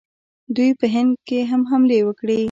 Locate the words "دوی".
0.55-0.71